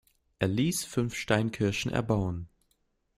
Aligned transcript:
Er 0.39 0.47
ließ 0.47 0.83
fünf 0.85 1.13
Steinkirchen 1.13 1.91
erbauen. 1.91 2.49